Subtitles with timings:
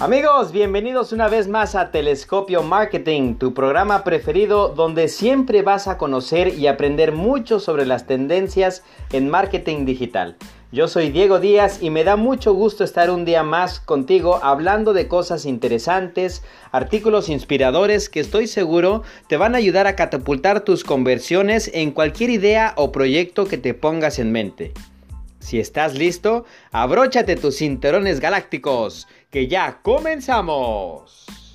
[0.00, 5.98] Amigos, bienvenidos una vez más a Telescopio Marketing, tu programa preferido donde siempre vas a
[5.98, 8.82] conocer y aprender mucho sobre las tendencias
[9.12, 10.38] en marketing digital.
[10.72, 14.94] Yo soy Diego Díaz y me da mucho gusto estar un día más contigo hablando
[14.94, 16.42] de cosas interesantes,
[16.72, 22.30] artículos inspiradores que estoy seguro te van a ayudar a catapultar tus conversiones en cualquier
[22.30, 24.72] idea o proyecto que te pongas en mente.
[25.40, 31.49] Si estás listo, abróchate tus cinturones galácticos, que ya comenzamos.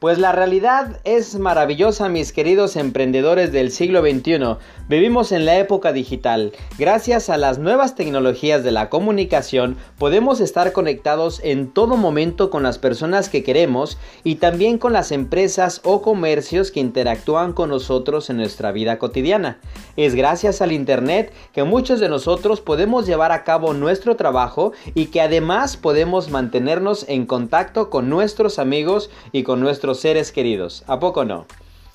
[0.00, 4.56] Pues la realidad es maravillosa, mis queridos emprendedores del siglo XXI.
[4.88, 6.52] Vivimos en la época digital.
[6.78, 12.62] Gracias a las nuevas tecnologías de la comunicación, podemos estar conectados en todo momento con
[12.62, 18.30] las personas que queremos y también con las empresas o comercios que interactúan con nosotros
[18.30, 19.58] en nuestra vida cotidiana.
[19.98, 25.06] Es gracias al Internet que muchos de nosotros podemos llevar a cabo nuestro trabajo y
[25.06, 30.84] que además podemos mantenernos en contacto con nuestros amigos y con nuestros seres queridos.
[30.86, 31.46] ¿A poco no?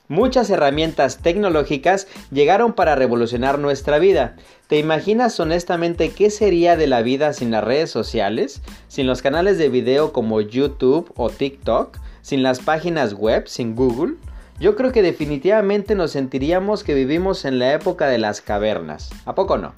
[0.07, 4.35] Muchas herramientas tecnológicas llegaron para revolucionar nuestra vida.
[4.67, 8.61] ¿Te imaginas honestamente qué sería de la vida sin las redes sociales?
[8.87, 11.97] ¿Sin los canales de video como YouTube o TikTok?
[12.21, 13.47] ¿Sin las páginas web?
[13.47, 14.17] ¿Sin Google?
[14.59, 19.09] Yo creo que definitivamente nos sentiríamos que vivimos en la época de las cavernas.
[19.25, 19.73] ¿A poco no?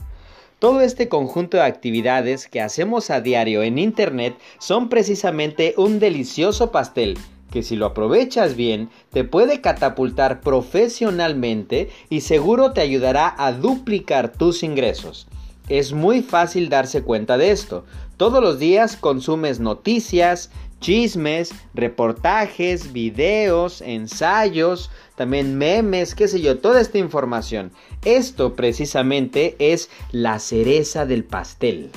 [0.59, 6.69] Todo este conjunto de actividades que hacemos a diario en Internet son precisamente un delicioso
[6.71, 7.17] pastel
[7.51, 14.31] que si lo aprovechas bien te puede catapultar profesionalmente y seguro te ayudará a duplicar
[14.31, 15.27] tus ingresos.
[15.69, 17.85] Es muy fácil darse cuenta de esto.
[18.15, 26.79] Todos los días consumes noticias, chismes, reportajes, videos, ensayos, también memes, qué sé yo, toda
[26.79, 27.71] esta información.
[28.05, 31.91] Esto precisamente es la cereza del pastel.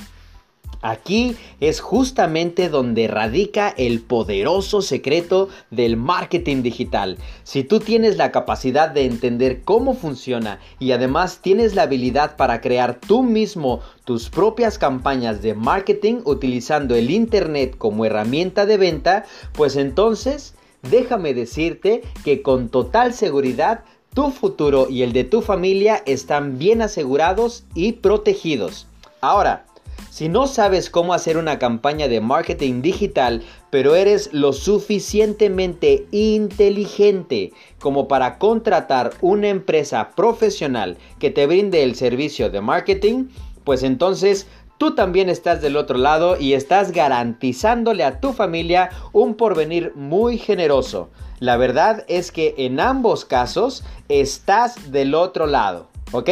[0.81, 7.17] Aquí es justamente donde radica el poderoso secreto del marketing digital.
[7.43, 12.61] Si tú tienes la capacidad de entender cómo funciona y además tienes la habilidad para
[12.61, 19.25] crear tú mismo tus propias campañas de marketing utilizando el Internet como herramienta de venta,
[19.53, 23.83] pues entonces déjame decirte que con total seguridad
[24.13, 28.87] tu futuro y el de tu familia están bien asegurados y protegidos.
[29.21, 29.65] Ahora,
[30.09, 37.53] si no sabes cómo hacer una campaña de marketing digital, pero eres lo suficientemente inteligente
[37.79, 43.29] como para contratar una empresa profesional que te brinde el servicio de marketing,
[43.63, 44.47] pues entonces
[44.77, 50.37] tú también estás del otro lado y estás garantizándole a tu familia un porvenir muy
[50.37, 51.09] generoso.
[51.39, 56.29] La verdad es que en ambos casos estás del otro lado, ¿ok?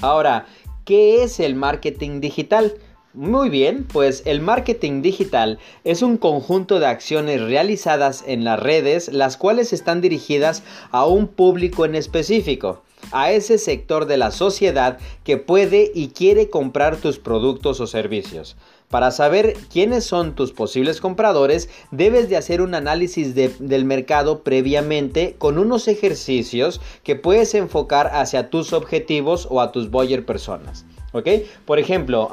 [0.00, 0.46] Ahora,
[0.84, 2.74] ¿Qué es el marketing digital?
[3.14, 9.12] Muy bien, pues el marketing digital es un conjunto de acciones realizadas en las redes,
[9.12, 12.82] las cuales están dirigidas a un público en específico,
[13.12, 18.56] a ese sector de la sociedad que puede y quiere comprar tus productos o servicios.
[18.92, 25.34] Para saber quiénes son tus posibles compradores, debes de hacer un análisis del mercado previamente
[25.38, 30.84] con unos ejercicios que puedes enfocar hacia tus objetivos o a tus buyer personas.
[31.12, 31.26] ¿Ok?
[31.64, 32.28] Por ejemplo,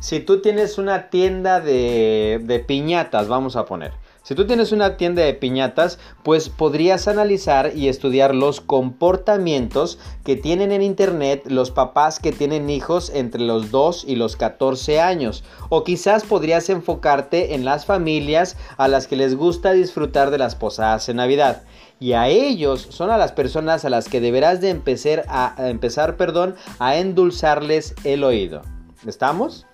[0.00, 3.92] si tú tienes una tienda de piñatas, vamos a poner.
[4.30, 10.36] Si tú tienes una tienda de piñatas, pues podrías analizar y estudiar los comportamientos que
[10.36, 15.42] tienen en internet los papás que tienen hijos entre los 2 y los 14 años.
[15.68, 20.54] O quizás podrías enfocarte en las familias a las que les gusta disfrutar de las
[20.54, 21.64] posadas en Navidad.
[21.98, 26.16] Y a ellos son a las personas a las que deberás de empezar a, empezar,
[26.16, 28.62] perdón, a endulzarles el oído.
[29.04, 29.66] ¿Estamos?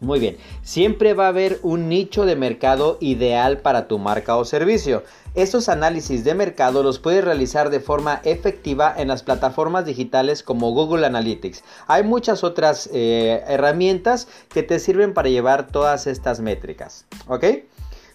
[0.00, 4.44] Muy bien, siempre va a haber un nicho de mercado ideal para tu marca o
[4.44, 5.02] servicio.
[5.34, 10.70] Estos análisis de mercado los puedes realizar de forma efectiva en las plataformas digitales como
[10.70, 11.64] Google Analytics.
[11.88, 17.04] Hay muchas otras eh, herramientas que te sirven para llevar todas estas métricas.
[17.26, 17.44] ¿Ok?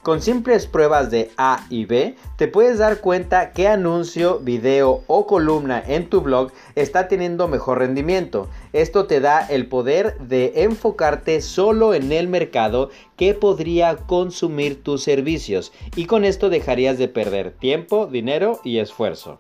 [0.03, 5.25] Con simples pruebas de A y B, te puedes dar cuenta qué anuncio, video o
[5.25, 8.49] columna en tu blog está teniendo mejor rendimiento.
[8.73, 15.03] Esto te da el poder de enfocarte solo en el mercado que podría consumir tus
[15.03, 19.39] servicios y con esto dejarías de perder tiempo, dinero y esfuerzo.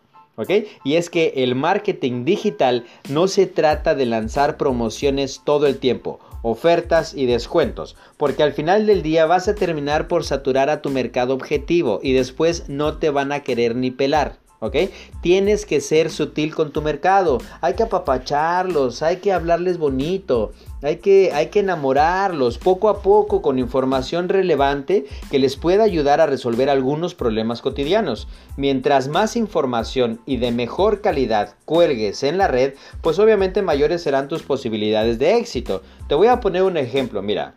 [0.83, 6.19] Y es que el marketing digital no se trata de lanzar promociones todo el tiempo
[6.43, 10.89] ofertas y descuentos, porque al final del día vas a terminar por saturar a tu
[10.89, 14.42] mercado objetivo y después no te van a querer ni pelar.
[14.63, 14.89] ¿Ok?
[15.21, 20.97] Tienes que ser sutil con tu mercado, hay que apapacharlos, hay que hablarles bonito, hay
[20.97, 26.27] que, hay que enamorarlos poco a poco con información relevante que les pueda ayudar a
[26.27, 28.29] resolver algunos problemas cotidianos.
[28.55, 34.29] Mientras más información y de mejor calidad cuelgues en la red, pues obviamente mayores serán
[34.29, 35.81] tus posibilidades de éxito.
[36.07, 37.55] Te voy a poner un ejemplo, mira.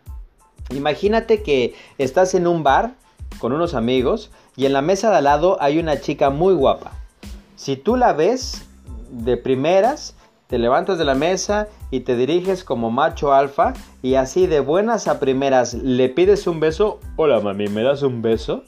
[0.71, 2.95] Imagínate que estás en un bar
[3.39, 6.96] con unos amigos y en la mesa de al lado hay una chica muy guapa.
[7.57, 8.67] Si tú la ves
[9.09, 10.13] de primeras,
[10.45, 13.73] te levantas de la mesa y te diriges como macho alfa
[14.03, 16.99] y así de buenas a primeras le pides un beso.
[17.15, 18.63] Hola mami, ¿me das un beso?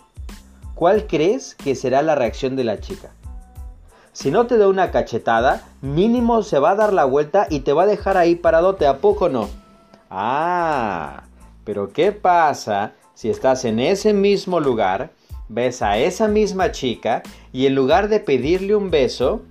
[0.73, 3.11] ¿Cuál crees que será la reacción de la chica?
[4.11, 7.73] Si no te da una cachetada, mínimo se va a dar la vuelta y te
[7.73, 9.49] va a dejar ahí paradote, ¿a poco no?
[10.09, 11.25] Ah,
[11.63, 15.11] pero ¿qué pasa si estás en ese mismo lugar,
[15.49, 19.43] ves a esa misma chica y en lugar de pedirle un beso,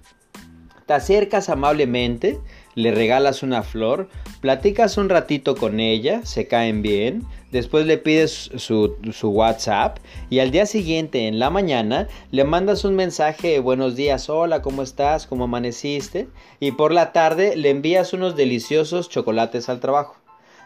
[0.86, 2.40] te acercas amablemente,
[2.74, 4.08] le regalas una flor,
[4.40, 9.98] platicas un ratito con ella, se caen bien, después le pides su, WhatsApp
[10.30, 14.82] y al día siguiente en la mañana le mandas un mensaje buenos días, hola, ¿cómo
[14.82, 15.26] estás?
[15.26, 16.28] ¿Cómo amaneciste?
[16.60, 20.16] Y por la tarde le envías unos deliciosos chocolates al trabajo.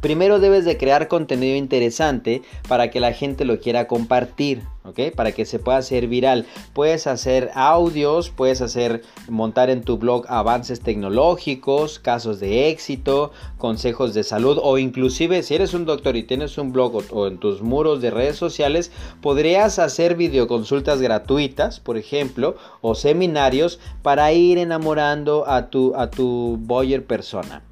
[0.00, 5.12] Primero debes de crear contenido interesante para que la gente lo quiera compartir, ¿ok?
[5.14, 6.46] Para que se pueda hacer viral.
[6.72, 14.14] Puedes hacer audios, puedes hacer montar en tu blog avances tecnológicos, casos de éxito, consejos
[14.14, 17.60] de salud o inclusive si eres un doctor y tienes un blog o, en tus
[17.60, 25.48] muros de redes sociales, podrías hacer videoconsultas gratuitas, por ejemplo, o seminarios para ir enamorando
[25.48, 27.67] a tu a tu buyer persona.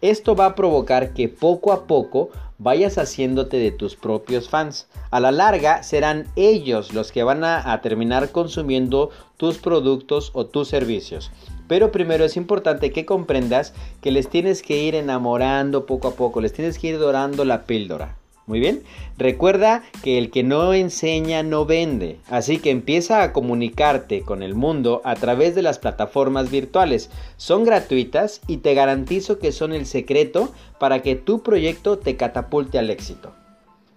[0.00, 4.86] Esto va a provocar que poco a poco vayas haciéndote de tus propios fans.
[5.10, 10.68] A la larga serán ellos los que van a, terminar consumiendo tus productos o tus
[10.68, 11.32] servicios.
[11.66, 16.40] Pero primero es importante que comprendas que les tienes que ir enamorando poco a poco,
[16.40, 18.21] les tienes que ir dorando la píldora.
[18.46, 18.82] Muy bien.
[19.18, 22.18] Recuerda que el que no enseña no vende.
[22.28, 27.08] Así que empieza a comunicarte con el mundo a través de las plataformas virtuales.
[27.36, 32.78] Son gratuitas y te garantizo que son el secreto para que tu proyecto te catapulte
[32.78, 33.32] al éxito.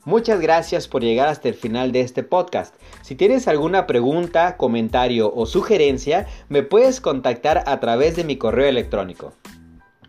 [0.05, 2.75] Muchas gracias por llegar hasta el final de este podcast.
[3.01, 8.67] Si tienes alguna pregunta, comentario o sugerencia, me puedes contactar a través de mi correo
[8.67, 9.33] electrónico